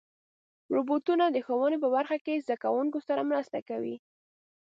روبوټونه 0.75 1.25
د 1.29 1.37
ښوونې 1.45 1.77
په 1.83 1.89
برخه 1.95 2.17
کې 2.25 2.41
زدهکوونکو 2.43 2.99
سره 3.07 3.21
مرسته 3.31 3.57
کوي. 3.69 3.95